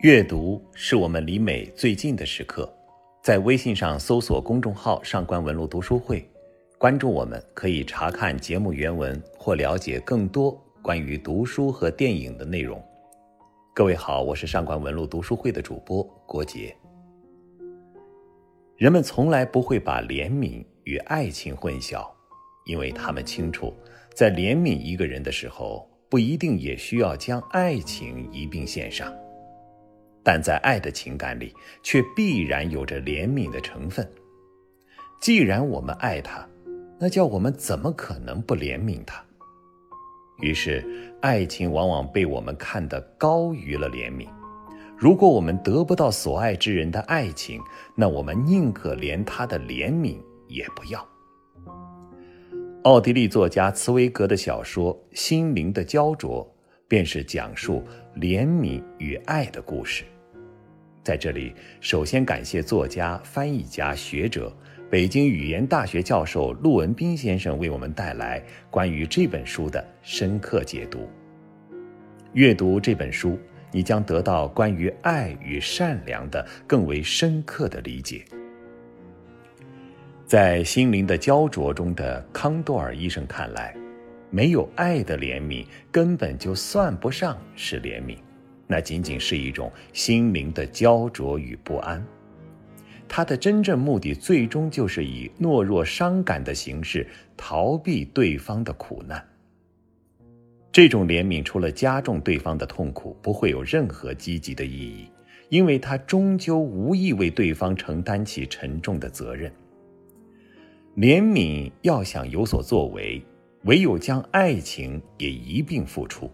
[0.00, 2.72] 阅读是我们离美最近的时刻，
[3.20, 6.24] 在微信上搜索公众号“上官文露读书会”，
[6.78, 12.80] 关注我们，可以查看节目原文或了解更多关于读书和电影的内容。
[13.74, 16.72] 各位好，我是上官文露读书会的主播郭杰。
[18.76, 22.08] 人们从来不会把怜悯与爱情混淆，
[22.66, 23.74] 因为他们清楚，
[24.14, 29.12] 在怜悯一个人的时候，不一定也需要将爱情一并献上。
[30.28, 34.06] 但在爱的情感里，却必然有着怜悯的成分。
[35.18, 36.46] 既然我们爱他，
[37.00, 39.24] 那叫我们怎么可能不怜悯他？
[40.42, 40.84] 于是，
[41.22, 44.28] 爱情往往被我们看得高于了怜悯。
[44.98, 47.58] 如果我们得不到所爱之人的爱情，
[47.94, 51.08] 那我们宁可连他的怜悯也不要。
[52.82, 56.44] 奥地利作家茨威格的小说《心灵的焦灼》，
[56.86, 57.82] 便是讲述
[58.14, 60.04] 怜悯与爱的故事。
[61.02, 64.54] 在这里，首先感谢作家、翻译家、学者、
[64.90, 71.08] 北京语言大学教授陆文斌先生为我们带来关于这本书的深刻解读。
[72.34, 73.38] 阅读这本书，
[73.72, 78.22] 你将得到关于爱与善良的更为深刻的理解。
[80.26, 83.74] 在心灵的焦灼中的康多尔医生看来，
[84.28, 88.18] 没有爱的怜悯根本就算不上是怜悯。
[88.70, 92.06] 那仅仅是一种心灵的焦灼与不安，
[93.08, 99.26] 他的真正目的最终就是以懦弱伤感的形式逃避对方的苦难。
[100.70, 105.08] 这种怜悯除了加重对方的痛苦，不会有任何积极的意义，
[105.48, 109.50] 因为他终究无意为对方承担起沉重的责任。
[110.94, 113.22] 怜悯要想有所作为，
[113.64, 116.30] 唯有将爱情也一并付出，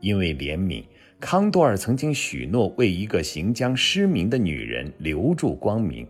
[0.00, 0.84] 因为怜悯。
[1.24, 6.06] 康多尔曾经许诺为一个行将失明的女人留住光明，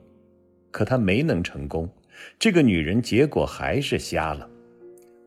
[0.72, 1.88] 可他没能成功。
[2.36, 4.50] 这个女人结果还是瞎了。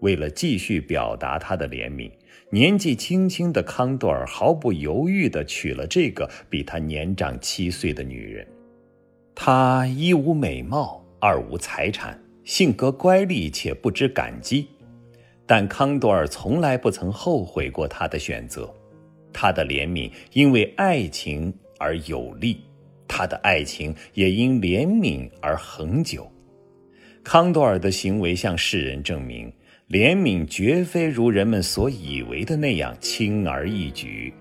[0.02, 2.12] 为了继续表达他的怜悯，
[2.50, 8.46] 年纪轻轻的康多尔毫不犹豫地娶了这个比他年长七岁的女人。
[9.34, 14.68] 她一无美貌，二无财产，性格乖戾且不知感激，
[15.46, 18.70] 但康多尔从来不曾后悔过他的选择。
[19.40, 22.60] 他的怜悯因为爱情而有力，
[23.08, 26.28] 他的爱情也因怜悯而恒久。
[27.24, 29.54] 康多尔的行为向世人证明，
[29.90, 34.34] 怜悯绝非如人们所以为的那样轻而易举。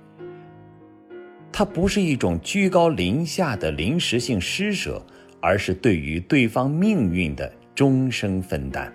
[1.53, 5.05] 它不是一种居高临下的临时性施舍，
[5.43, 8.91] 而是对于对方命运的终生分担。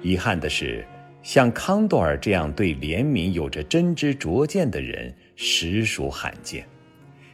[0.00, 0.86] 遗憾的是。
[1.22, 6.62] 像康多尔这样对怜悯有着真知灼见的人，实属罕见；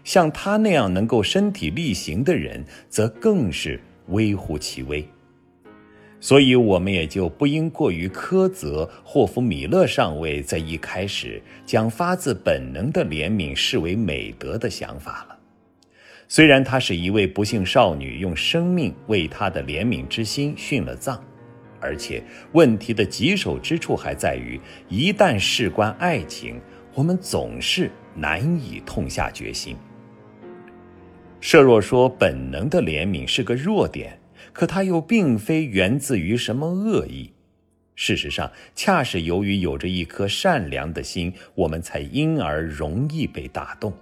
[0.04, 5.06] 像他那样能够身体力行的人，则更是微乎其微。
[6.20, 15.38] 所以，我们也就不应过于苛责霍夫米勒上尉在一开始将发自本能的怜悯视为美德的想法了。
[16.26, 21.22] 虽然他是一位不幸少女，用生命为她的怜悯之心殉了葬。
[21.80, 22.22] 而且
[22.52, 26.60] 问题的棘手之处还在于，一旦事关爱情，
[26.94, 29.76] 我们总是难以痛下决心。
[31.40, 34.18] 设若说本能的怜悯是个弱点，
[34.52, 37.32] 可它又并非源自于什么恶意。
[37.94, 43.92] 事实上，恰是由于有着一颗善良的心，我们才因而容易被打动。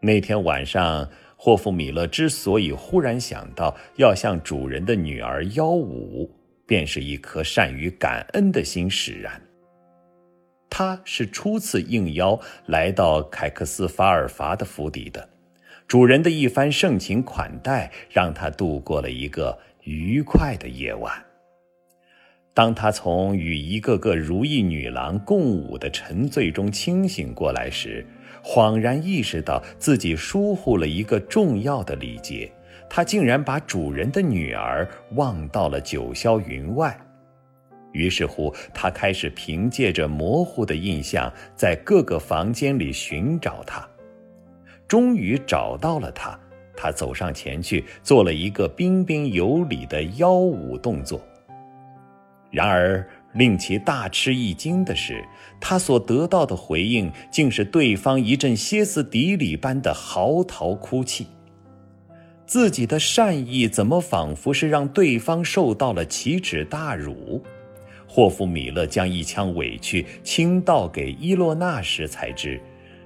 [0.00, 1.08] 那天晚上。
[1.40, 6.28] 霍夫米勒之所以忽然想到要向主人的女儿邀舞，
[6.68, 9.42] 便是一颗善于感恩的心使然。
[10.68, 15.26] 他是初次应邀来到凯克斯法尔法的府邸的，
[15.86, 21.10] 主人的一番盛情款待，让他度过了一个愉快的夜晚。
[22.52, 28.04] 当他从与一个个如意女郎共舞的沉醉中清醒过来时，
[28.44, 32.50] 恍然意识到自己疏忽了一个重要的礼节，
[32.90, 36.98] 他竟然把主人的女儿忘到了九霄云外。
[37.92, 43.86] 于是乎，他开始凭借着模糊的印象，在各个房间里寻找她。
[44.86, 46.38] 终于找到了她，
[46.76, 51.20] 他走上前去，做了一个彬彬有礼的腰舞动作。
[52.50, 55.24] 然而，令其大吃一惊的是，
[55.60, 61.26] 他所得到的回应竟是对方一阵歇斯底里般的嚎啕哭泣。
[62.48, 67.44] 自己的善意怎么仿佛是让对方受到了奇耻大辱？
[68.06, 72.58] 霍夫米勒将一腔委屈倾倒给伊洛娜时，才知，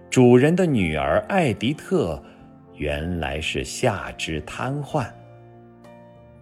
[0.09, 2.23] 主人的女儿艾迪特
[2.77, 5.09] 原来是下肢瘫痪。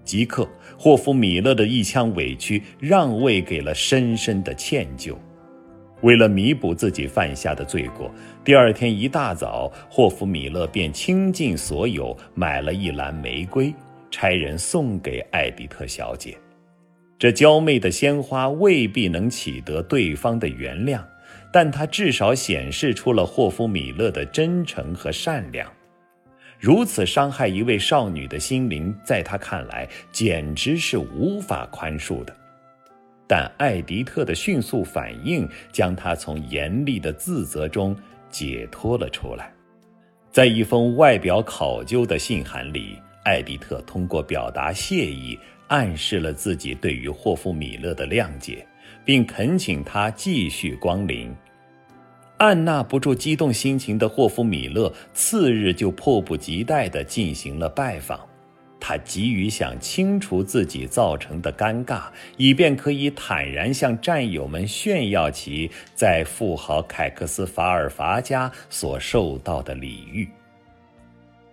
[0.04, 0.46] 即刻，
[0.78, 5.16] 霍夫米勒的一腔委屈让位给了深深的歉疚。
[6.02, 8.10] 为了弥补自己犯下的罪过，
[8.44, 13.74] 第二天一大早，霍夫米勒便倾尽所有买了一篮玫瑰，
[14.10, 16.36] 差人送给艾比特小姐。
[17.18, 21.02] 这娇媚的鲜花未必能取得对方的原谅，
[21.52, 25.70] 但它至少显示出了霍夫米勒的真诚和善良。
[26.58, 32.36] 如此伤害一位少女的心灵，在他看来简直是无法宽恕的。
[33.30, 37.96] 但艾迪特的迅速反应将他从严厉的自责中
[38.28, 39.52] 解脱了出来。
[40.32, 45.38] 在一封外表考究的信函里，艾迪特通过表达谢意，
[45.68, 48.66] 暗示了自己对于霍夫米勒的谅解，
[49.04, 51.32] 并恳请他继续光临。
[52.38, 58.18] 按捺不住激动心情的霍夫米勒次日就迫不及待地进行了拜访。
[58.80, 62.04] 他急于想清除自己造成的尴尬，
[62.38, 70.28] 以便可以坦然向战友们炫耀其在富豪凯克斯法尔法家所受到的礼遇。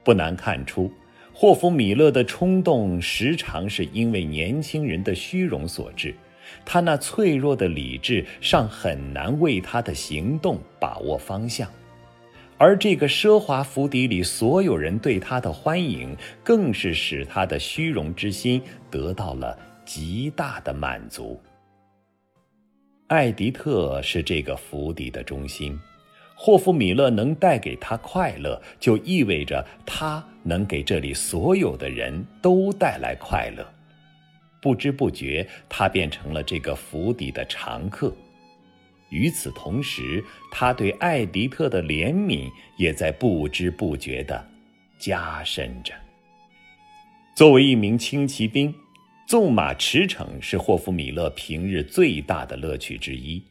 [0.04, 0.90] 不难看出，
[1.34, 6.16] 霍夫米勒的冲动时常是因为年轻人的虚荣所致，
[6.66, 11.70] 他那脆弱的理智尚很难为他的行动把握方向。
[12.60, 21.40] 而这个奢华府邸里所有人对他的欢迎，更是使他的虚荣之心得到了极大的满足。
[23.08, 25.80] 艾迪特是这个府邸的中心，
[26.36, 33.66] 霍夫米勒能带给他快乐，就意味着他能给这里所有的人都带来快乐。
[34.60, 38.12] 不知不觉，他变成了这个府邸的常客。
[39.10, 44.46] 与此同时，他对艾迪特的怜悯也在不知不觉地
[45.00, 45.94] 加深着。
[47.36, 48.74] 作为一名轻骑兵，
[49.28, 53.42] 纵马驰骋是霍夫米勒平日最大的乐趣之一。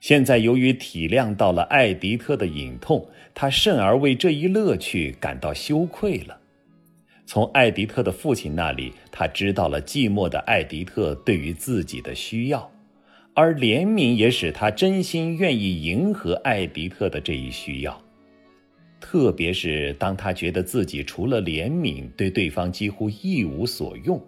[0.00, 6.38] 现在，由于体谅到了艾迪特的隐痛，他甚而为这一乐趣感到羞愧了。
[7.24, 12.70] 从艾迪特的父亲那里，他知道了寂寞的艾迪特对于自己的需要。
[13.38, 18.02] 而怜悯也使他真心愿意迎合艾迪特的这一需要，
[18.98, 24.18] 特别是当他觉得自己除了怜悯对对方几乎一无所用，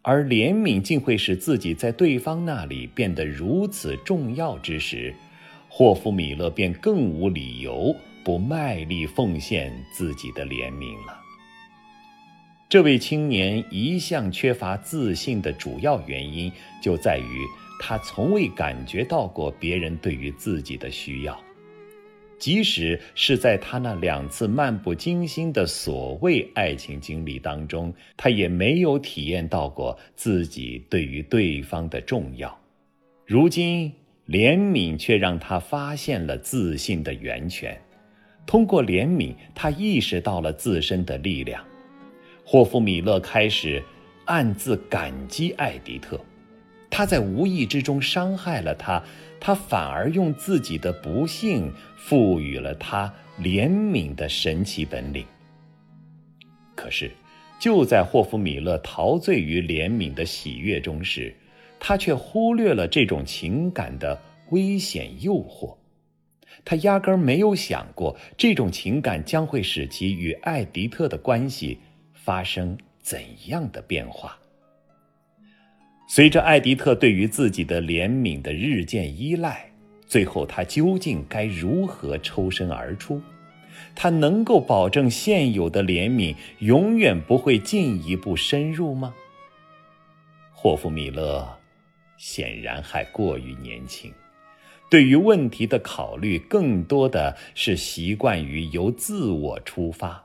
[0.00, 5.14] 而怜悯竟会使自己在对方那里变得如此重要之时，
[5.68, 11.20] 霍夫米勒便更无理由不卖力奉献自己的怜悯了。
[12.66, 16.50] 这位青年一向缺乏自信的主要原因
[16.82, 17.44] 就在于。
[17.78, 21.38] 他从未感觉到过别人对于自己的需要，
[22.38, 32.56] 即使是在他那两次漫不经心的所谓爱情经历当中，他也没有体验到过自己对于对方的重要。
[33.26, 33.92] 如今，
[34.26, 37.80] 怜悯却让他发现了自信的源泉。
[38.46, 41.62] 通过怜悯，他意识到了自身的力量。
[42.44, 43.82] 霍夫米勒开始
[44.24, 46.18] 暗自感激艾迪特。
[46.98, 49.00] 他在无意之中伤害了他，
[49.38, 55.24] 他反而用自己的不幸赋予了他怜悯的神奇本领。
[56.74, 57.12] 可是，
[57.60, 61.32] 就在霍夫米勒陶醉于怜悯的喜悦中时，
[61.78, 65.76] 他却忽略了这种情感的危险诱惑。
[66.64, 71.78] 他压根儿没有想过，这种情感将会使其与艾迪特的关系
[72.12, 74.36] 发生怎样的变化。
[76.10, 79.70] 随着艾迪特对于自己的怜悯的日渐依赖，
[80.06, 83.20] 最后他究竟该如何抽身而出？
[83.94, 89.14] 他能够保证现有的怜悯永远不会进一步深入吗？
[90.50, 91.46] 霍夫米勒
[92.16, 94.10] 显然还过于年轻，
[94.90, 100.24] 对于问题的考虑更多的是习惯于由自我出发。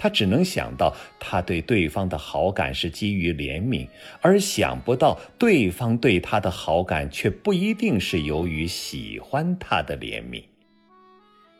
[0.00, 3.88] 他只能想到，他对对方的好感是基于怜悯，
[4.22, 10.44] 而想不到对方对他的好感却不一定是由于喜欢他的怜悯。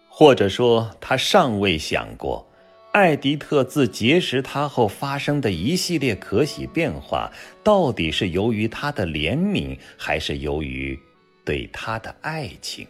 [0.09, 2.49] 或者说，他尚未想过，
[2.93, 7.33] 艾迪特自结识他后发生的一系列可喜变化，
[7.65, 10.97] 到底是由于他的怜悯，还是由于
[11.45, 12.87] 对他的爱情？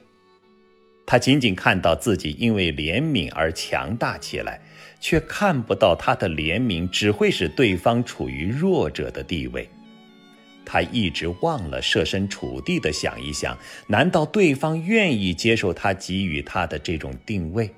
[1.07, 4.61] 他仅仅看到自己因为怜悯而强大起来。
[5.01, 9.69] 却看不到他的怜悯只会使对方处于弱者的地位。
[10.65, 17.71] 他一直忘了设身处地的想一想：难道对方愿意接受他给予他的这种定位？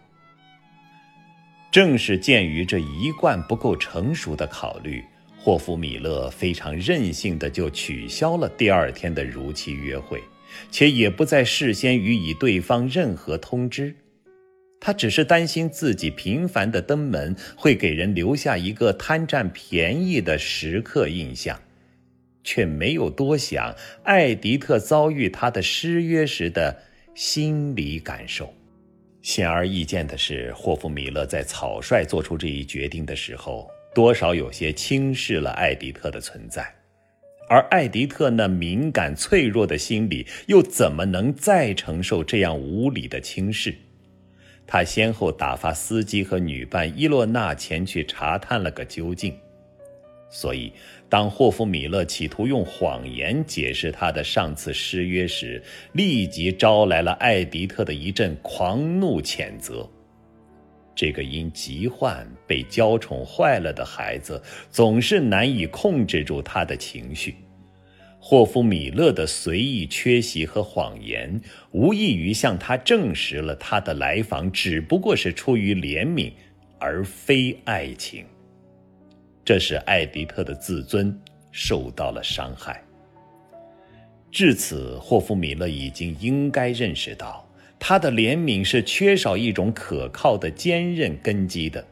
[1.70, 5.04] 正是鉴于这一贯不够成熟的考虑，
[5.38, 10.20] 霍夫米勒非常任性的就取消了第二天的如期约会，
[10.72, 13.94] 且也不再事先予以对方任何通知。
[14.80, 21.60] 他只是担心自己频繁的登门会给人留下一个贪占便宜的食客印象，
[22.42, 26.80] 却没有多想艾迪特遭遇他的失约时的
[27.14, 28.52] 心理感受。
[29.20, 36.66] 显而易见的是，霍夫米勒在草率做出这一决定的时候，多少有些轻视了艾迪特的存在，
[37.50, 43.74] 而艾迪特那敏感脆弱的心理又怎么能再承受这样无理的轻视？
[44.72, 49.36] 他先后打发司机和女伴伊洛娜前去查探了个究竟，
[50.30, 50.72] 所以
[51.08, 55.60] 当霍夫米勒企图用谎言解释他的上次失约时，
[55.90, 59.90] 立即招来了艾迪特的一阵狂怒谴责。
[60.94, 67.34] 这个因疾患被娇宠坏了的孩子，总是难以控制住他的情绪。
[68.22, 71.40] 霍夫米勒的随意缺席和谎言，
[71.72, 76.30] 无异于向他证实了他的来访只不过是出于怜悯，
[76.78, 78.26] 而非爱情。
[79.42, 81.18] 这使艾迪特的自尊
[81.50, 82.84] 受到了伤害。
[84.30, 87.44] 至此，霍夫米勒已经应该认识到，
[87.78, 91.84] 他的怜悯是缺少一种可靠的坚韧根基的，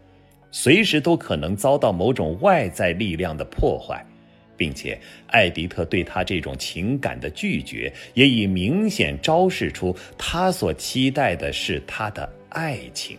[0.53, 4.05] 随时都可能遭到某种外在力量的破坏。
[4.59, 13.17] 并且，艾迪特对他这种情感的拒绝，也已明显昭示出他所期待的是他的爱情。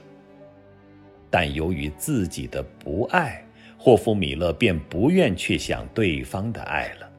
[1.31, 3.43] 但由于自己的不爱，
[3.77, 7.09] 霍夫米勒便不愿去想对方的爱了。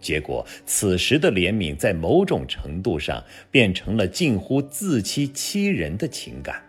[0.00, 6.63] 结果，此时的怜悯在某种程度上变成了近乎自欺欺人的情感。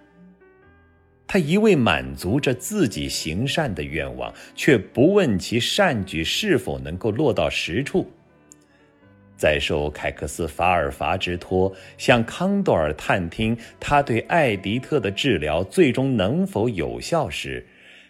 [1.28, 8.10] 他一味满足着自己行善的愿望，却不问其善举是否能够落到实处。
[9.38, 17.66] 在受凯克斯法尔法之托向康多尔探听他对艾迪特的治疗最终能否有效时，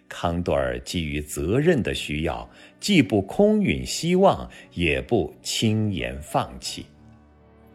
[0.07, 2.48] 康多尔基于责任的需要，
[2.79, 6.86] 既不空允希望，也不轻言放弃，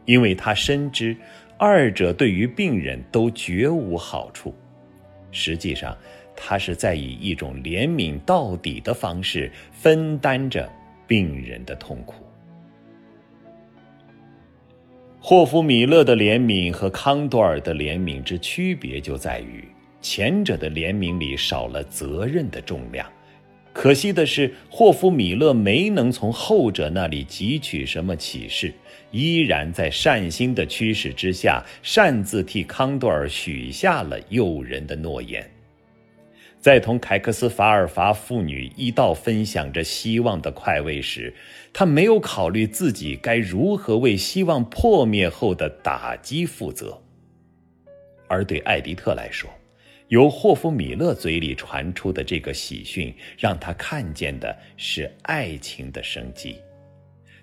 [0.04, 1.16] 因为他深知
[1.58, 4.54] 二者对于病人都绝无好处。
[5.32, 5.96] 实际上，
[6.36, 10.70] 他是在以一种怜悯到底的方式分担着
[11.06, 12.24] 病人的痛苦。
[15.22, 19.68] 霍夫米勒的怜悯和康多尔的怜悯之区别就在于，
[20.00, 23.06] 前者的怜悯里少了责任的重量。
[23.72, 28.72] 可惜的是，霍夫米勒没能从后者那里汲取什么启示，
[29.10, 35.48] 依然在善心的驱使之下，擅自替康多尔许下了诱人的诺言。
[36.58, 41.32] 在同凯克斯法尔法父女一道分享着希望的快慰时，
[41.72, 47.00] 他没有考虑自己该如何为希望破灭后的打击负责。
[48.28, 49.50] 而对艾迪特来说，
[50.08, 56.56] 由霍夫米勒嘴里传出的这个喜讯，让他看见的是爱情的生机。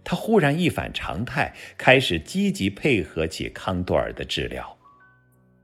[0.09, 4.73] 他忽然一反常态，开始积极配合起康多尔的治疗。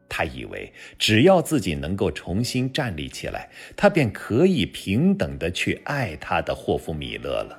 [0.10, 0.70] 他以为
[1.00, 7.58] 只要自己能够重新站立起来，他便可以平等的去爱他的霍夫米勒了。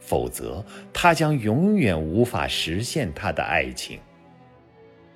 [0.00, 4.00] 否则，他将永远无法实现他的爱情。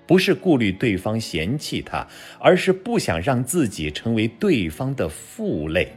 [0.07, 2.07] 不是顾虑对方嫌弃他，
[2.39, 5.93] 而是不想让自己成为对方的负累。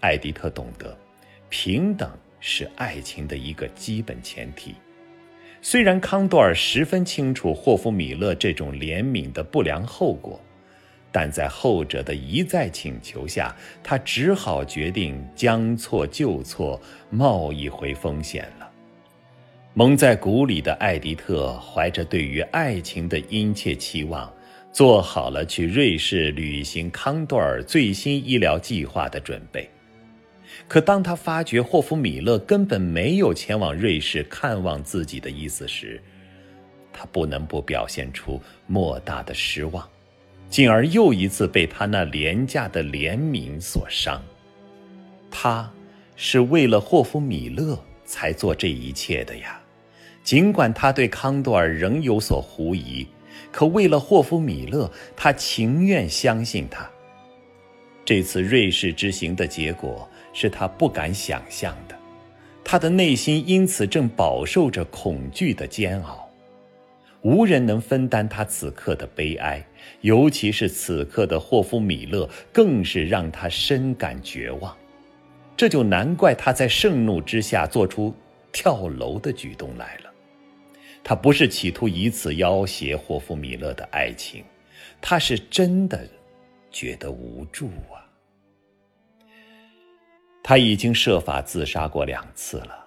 [0.00, 0.98] 艾迪特懂得，
[1.48, 2.10] 平等
[2.46, 4.74] 是爱情的一个基本前提。
[5.62, 10.38] 虽然康多尔十分清楚霍夫米勒这种怜悯的不良后果，
[11.10, 18.70] 但在后者的一再请求下，他只好决定将错就错，冒一回风险了。
[19.72, 24.30] 蒙在鼓里的艾迪特怀着对于爱情的殷切期望，
[24.70, 29.66] 做好了去瑞士履行康多尔最新医疗计划的准备。
[30.66, 36.02] 可当他发觉霍夫米勒根本没有前往瑞士看望自己的意思时，
[36.92, 39.88] 他不能不表现出莫大的失望，
[40.48, 44.22] 进而又一次被他那廉价的怜悯所伤。
[45.30, 45.70] 他
[46.16, 49.60] 是为了霍夫米勒才做这一切的呀。
[50.22, 53.06] 尽管他对康多尔仍有所狐疑，
[53.52, 56.88] 可为了霍夫米勒，他情愿相信他。
[58.06, 61.96] 这次瑞士之行的结果是他不敢想象的。
[62.62, 66.28] 他的内心因此正饱受着恐惧的煎熬，
[67.22, 69.64] 无人能分担他此刻的悲哀，
[70.02, 74.76] 尤其是此刻的霍夫米勒，更是让他深感绝望。
[75.56, 78.12] 这就难怪他在盛怒之下做出
[78.50, 80.10] 跳楼的举动来了。
[81.04, 84.42] 他不是企图以此要挟霍夫米勒的爱情，
[85.00, 86.08] 他是真的
[86.70, 88.03] 觉得无助啊。
[90.46, 92.86] 他已经设法自杀过两次了，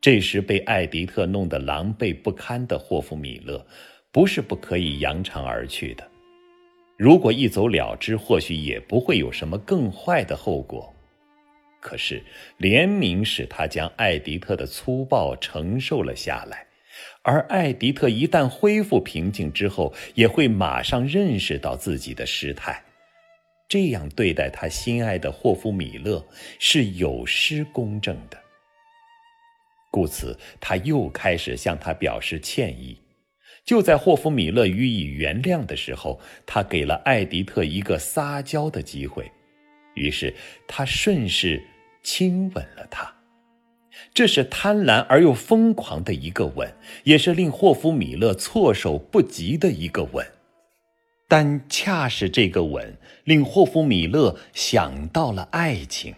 [0.00, 3.66] 这时被艾迪特弄得狼狈不堪的霍夫米勒，
[4.12, 6.08] 不是不可以扬长而去的。
[6.96, 10.94] 如果一走了之，或许也不会有什么更坏的后果。
[11.80, 12.22] 可是
[12.60, 16.64] 怜悯使他将艾迪特的粗暴承受了下来，
[17.22, 22.80] 而艾迪特一旦恢复平静之后，也会马上认识到自己的失态。
[23.72, 26.22] 这样对待他心爱的霍夫米勒
[26.58, 28.36] 是有失公正的，
[29.90, 32.98] 故此他又开始向他表示歉意。
[33.64, 39.32] 就在霍夫米勒予以原谅的时候，他给了艾迪特一个撒娇的机会，
[39.94, 40.34] 于是
[40.68, 41.64] 他顺势
[42.02, 43.10] 亲吻了他。
[44.12, 46.70] 这是贪婪而又疯狂的一个吻，
[47.04, 50.26] 也是令霍夫米勒措手不及的一个吻。
[51.32, 56.14] 但恰是这个吻，令霍夫米勒想到了爱情。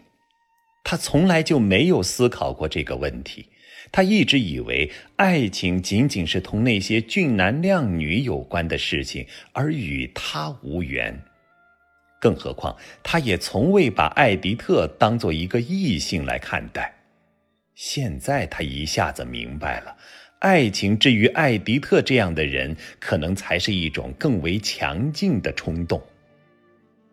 [0.83, 3.47] 他从来就没有思考过这个问题，
[3.92, 11.16] 他一直以为爱情仅仅是同那些俊男靓女有关的事情，而与他无缘。
[12.21, 16.92] 更何况，他也从未把艾迪特当做一个异性来看待。
[17.76, 19.97] 现在他一下子明白了。
[20.45, 25.99] 爱情至于艾迪特这样的人，可能才是一种更为强劲的冲动。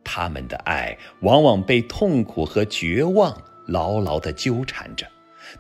[0.04, 5.08] 他们的爱往往被痛苦和绝望牢牢地纠缠着，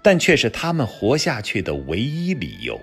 [0.01, 2.77] 但却是他们活下去的唯一理由。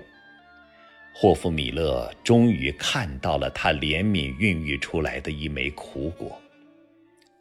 [1.13, 6.41] 霍夫米勒终于看到了他怜悯孕育出来的一枚苦果。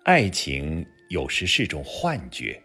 [0.03, 2.63] 爱情有时是种幻觉。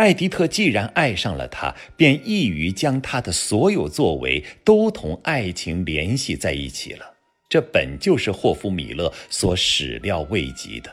[0.00, 7.04] 艾迪特既然爱上了他，便易于将他的所有作为都同爱情联系在一起了。
[7.50, 10.90] 这本就是霍夫米勒所始料未及的。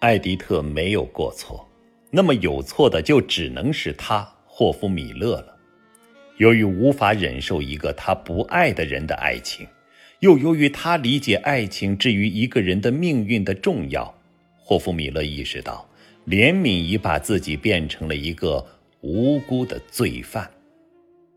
[0.00, 1.64] 艾迪特没有过错，
[2.10, 5.56] 那么有错的就只能是他霍夫米勒了。
[6.38, 9.68] 由于无法忍受一个他不爱的人的爱情，
[10.18, 14.12] 又由于他理解爱情至于一个人的命运的重要，
[14.58, 15.88] 霍夫米勒意识到。
[16.26, 18.66] 怜悯已把自己变成了一个
[19.00, 20.50] 无辜的罪犯，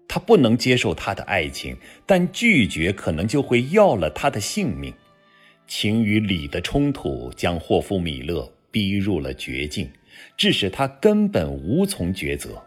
[0.08, 4.94] 他不能接受他的爱情，但拒绝可能就会要了他的性命。
[5.68, 9.90] 情与理的冲突将霍夫米勒逼入了绝境，
[10.38, 12.62] 致使他根本无从抉择。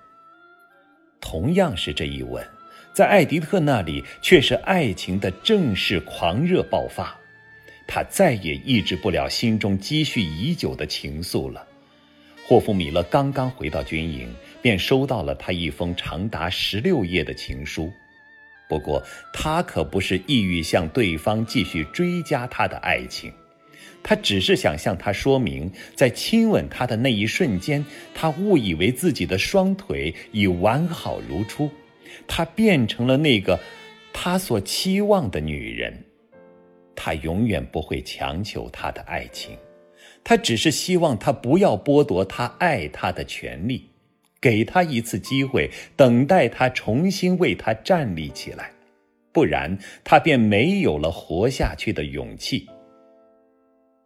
[1.19, 2.47] 同样是这一吻，
[2.93, 7.19] 在艾迪特那里却是爱情的正式狂热爆发，
[7.89, 11.67] 他再也抑制不了心中积蓄已久的情愫了。
[12.51, 14.29] 霍夫米勒刚刚回到军营，
[14.61, 17.93] 便收到了他一封长达十六页的情书。
[18.69, 19.01] 不过，
[19.33, 23.33] 他可不是意欲向对方继续追加他的爱情，
[24.03, 31.71] 他只是想向他说明，在亲吻他的那一瞬间，他误以为自己的双腿已完好如初，
[32.27, 33.61] 他变成了那个
[34.13, 35.97] 他所期望的女人。
[36.97, 39.57] 他永远不会强求他的爱情。
[40.23, 43.89] 他只是希望他不要剥夺他爱他的权利，
[44.41, 48.71] 给他一次机会，等待他重新为他站立起来，
[49.33, 52.69] 不然他便没有了活下去的勇气。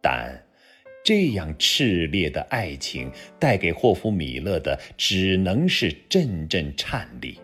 [0.01, 0.43] 但
[1.03, 7.37] 这样炽烈的爱情带给霍夫米勒的只能是阵阵颤栗。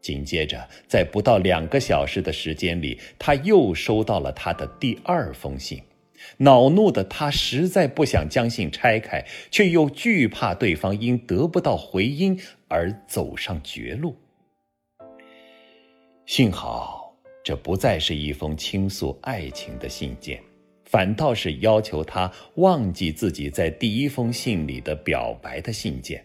[0.00, 5.82] 紧接着，在不到两个小时的时间里，他又收到了他的第二封信。
[6.36, 12.38] 恼怒的他实在不想将信拆开，却又惧怕对方因得不到回音
[12.68, 14.14] 而走上绝路。
[16.26, 20.38] 幸好，这不再是一封倾诉爱情的信件，
[20.84, 26.22] 反倒是要求他忘记自己在第一封信里的表白的信件。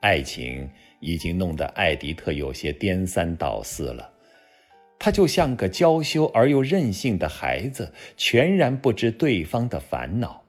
[0.00, 0.68] 爱情
[1.00, 4.12] 已经弄得艾迪特有些颠三倒四了。
[4.98, 10.44] 他就像个娇羞而又任性的孩子，全然不知对方的烦恼。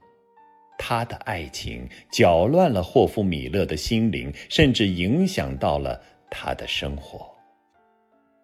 [0.78, 7.30] 他的爱情搅乱了霍夫米勒的心灵，甚至影响到了他的生活。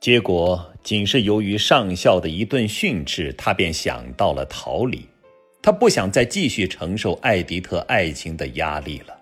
[0.02, 5.08] 结果仅是由于上校的一顿训斥，他便想到了逃离。
[5.64, 9.15] 他不想再继续承受艾迪特爱情的压力了。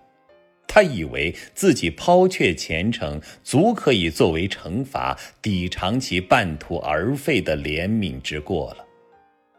[0.73, 8.83] 他以为自己抛却前程，足可以作为惩罚，抵偿其半途而废的怜悯之过了。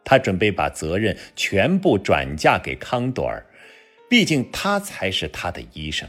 [0.05, 3.47] 他准备把责任全部转嫁给康多尔，
[4.11, 6.09] 毕竟他才是他的医生。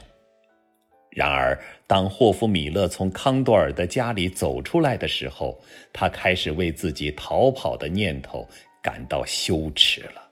[1.12, 5.64] 然而，当霍夫米勒从康多尔的家里走出来的时候，
[5.94, 8.50] 他开始为自己逃跑的念头
[8.82, 10.32] 感到羞耻了。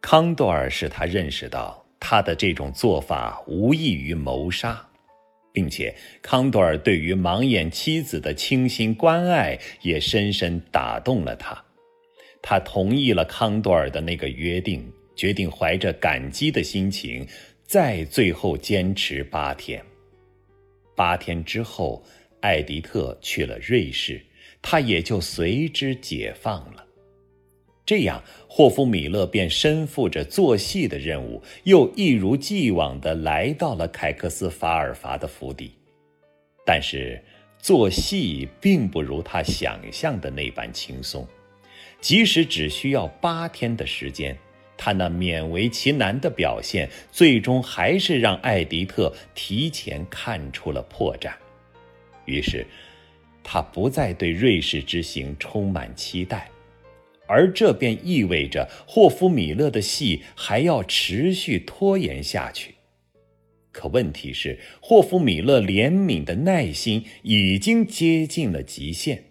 [0.00, 4.84] 康多尔使他认识到，他的这种做法无异于谋杀，
[5.52, 11.62] 并且康多尔对于盲眼妻子的倾心关爱也深深打动了他。
[12.42, 17.26] 他同意了康多尔的那个约定，决定怀着感激的心情，
[17.62, 19.84] 再最后坚持八天。
[20.96, 22.02] 八天之后，
[22.40, 24.20] 艾迪特去了瑞士，
[24.62, 26.86] 他也就随之解放了。
[27.90, 35.72] 这样，霍夫米勒便身负着做戏的任务，又一如既往地来到了凯克斯法尔法的府邸。
[36.64, 37.20] 但是，
[37.58, 41.26] 做戏并不如他想象的那般轻松。
[42.00, 44.38] 即使只需要八天的时间，
[44.76, 51.32] 他那勉为其难的表现，最终还是让艾迪特提前看出了破绽。
[52.24, 52.64] 于是，
[53.42, 56.48] 他不再对瑞士之行充满期待，
[57.30, 62.74] 而这便意味着霍夫米勒的戏还要持续拖延下去。
[63.70, 69.22] 可问题是，霍夫米勒怜悯的耐心已经接近了极限。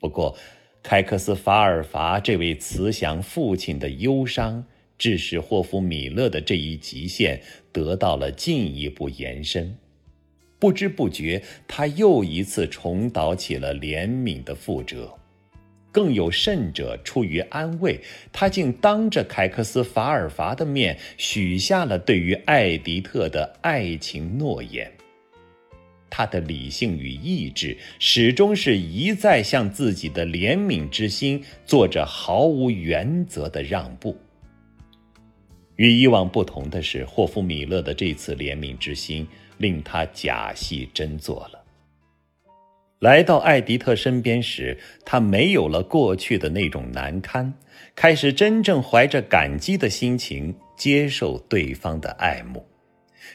[0.00, 0.34] 不过，
[0.82, 4.64] 凯克斯法尔法这位慈祥父亲的忧伤，
[4.96, 9.76] 致使霍夫米勒的这一极限得到了进一步延伸。
[10.58, 15.14] 不知不觉，他又一次重蹈起了怜悯的覆辙。
[15.94, 18.00] 更有甚者，出于安慰，
[18.32, 24.92] 他竟当着凯克斯法尔法的面许下了对于艾迪特的爱情诺言。
[26.10, 34.16] 他的理性与意志始终是一再向自己的怜悯之心做着毫无原则的让步。
[35.76, 39.26] 与以往不同的是，霍夫米勒的这次怜悯之心
[39.58, 41.63] 令他假戏真做了。
[43.04, 47.52] 来到艾迪特身边时，他没有了过去的那种难堪，
[47.94, 52.66] 开始真正怀着感激的心情接受对方的爱慕。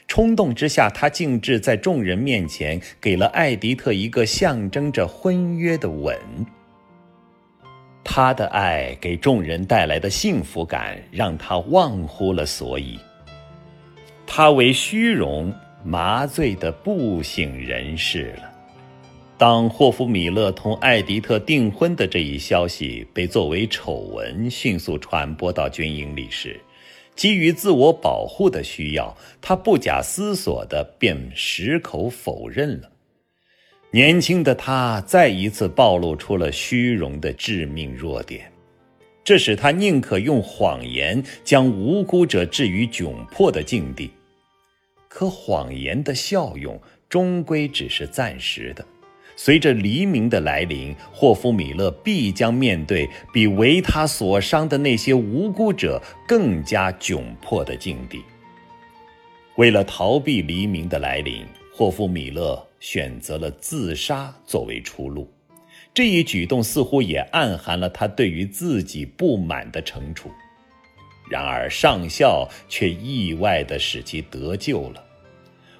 [0.08, 6.18] 冲动之下，他径直在众人面前给了艾迪特一个象征着婚约的吻。
[8.02, 12.98] 他的爱给众人带来的幸福感，让他忘乎了所以。
[14.26, 15.54] 他为虚荣
[15.84, 18.49] 麻醉的不省人事了。
[19.40, 26.60] 当霍夫米勒同艾迪特订婚的这一消息被作为丑闻迅速传播到军营里时，
[27.16, 32.92] 基于自我保护的需要，他不假思索的便矢口否认了。
[33.90, 38.52] 年轻的他再一次暴露出了虚荣的致命弱点，
[39.24, 44.10] 这使他宁可用谎言将无辜者置于窘迫的境地。
[45.08, 48.84] 可谎言的效用终归只是暂时的。
[49.42, 55.98] 随着黎明的来临，霍夫米勒必将面对比为他所伤的那些无辜者
[56.28, 58.22] 更加窘迫的境地。
[59.56, 65.26] 为了逃避黎明的来临，霍夫米勒选择了自杀作为出路。
[65.94, 70.30] 这一举动似乎也暗含了他对于自己不满的惩处。
[71.30, 75.02] 然而，上校却意外地使其得救了。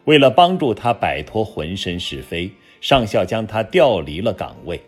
[0.07, 2.51] 为了帮助他摆脱浑身是非。
[2.81, 4.81] 上校将他调离了岗位。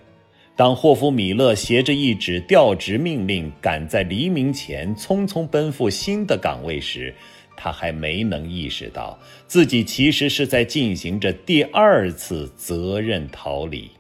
[0.54, 7.14] 当霍夫米勒携着一纸调职命令赶在黎明前匆匆奔赴新的岗位时，
[7.56, 13.90] 他还没能意识到自己其实是在进行着第二次责任逃离。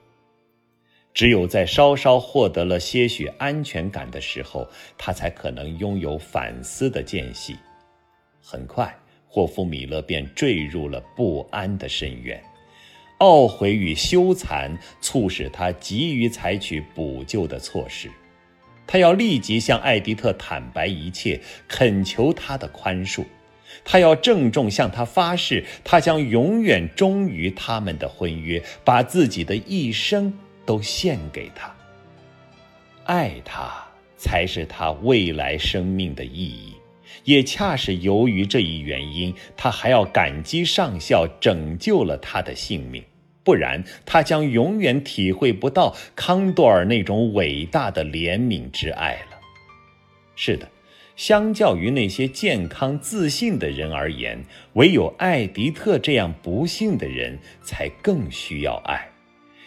[1.14, 7.56] 只有在稍稍获得了些许安全感的时候，他才可能拥有反思的间隙。
[8.42, 8.94] 很快，
[9.26, 12.42] 霍夫米勒便坠入了不安的深渊。
[13.22, 18.10] 懊悔与羞惭促使他急于采取补救的措施，
[18.84, 23.24] 他要立即向艾迪特坦白一切，恳求他的宽恕。
[23.84, 31.72] 他要郑重向他发誓，他将永远忠于他们的婚约，把自己的一生都献给他。
[33.04, 33.72] 爱他
[34.16, 36.74] 才是他未来生命的意义，
[37.22, 43.02] 也恰是由于这一原因，他还要感激上校拯救了他的性命。
[43.44, 49.40] 不然，他将永远体会不到康多尔那种伟大的怜悯之爱了。
[50.36, 50.68] 是的，
[51.16, 59.10] 相较于那些健康自信的人而言，唯有艾迪特这样不幸的人才更需要爱，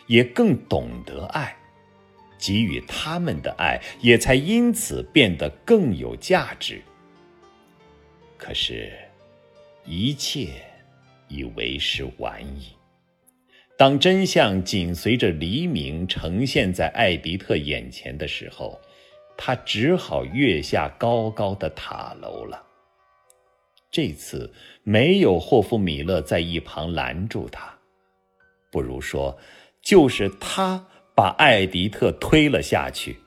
[0.08, 1.56] 也更懂得爱，
[2.40, 6.82] 给予他们的爱也才因此变得更有价值。
[8.38, 8.92] 可是，
[9.86, 10.50] 一切
[11.28, 12.75] 已为时晚矣。
[13.78, 18.80] 当真相紧随着黎明呈现在艾迪特眼前的时候，
[19.36, 22.64] 他只好跃下高高的塔楼了。
[23.92, 24.50] 这次
[24.84, 27.78] 没有霍夫米勒在一旁拦住他，
[28.72, 29.38] 不如说，
[29.82, 33.18] 就是他把艾迪特推了下去。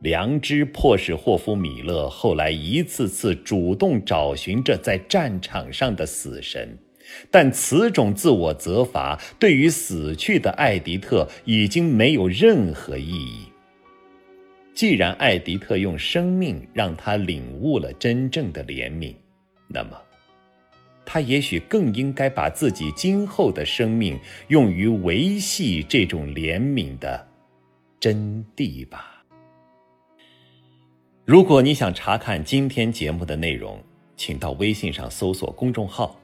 [0.00, 6.78] 良知迫使霍夫米勒后来一次次主动找寻着在战场上的死神，
[7.30, 13.46] 但此种自我责罚对于死去的艾迪特已经没有任何意义。
[14.74, 19.14] 既然艾迪特用生命让他领悟了真正的怜悯，
[19.68, 19.90] 那么，
[21.06, 27.28] 他也许更应该把自己今后的生命用于维系这种怜悯的
[28.00, 29.24] 真谛吧。
[31.24, 33.80] 如果你想查看今天节目的内容，
[34.16, 36.20] 请到微信上搜索公众号“